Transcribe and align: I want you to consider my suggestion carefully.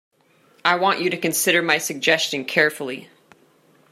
I 0.65 0.77
want 0.77 0.99
you 0.99 1.11
to 1.11 1.17
consider 1.17 1.61
my 1.61 1.77
suggestion 1.77 2.43
carefully. 2.43 3.09